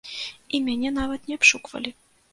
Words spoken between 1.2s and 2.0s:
не абшуквалі.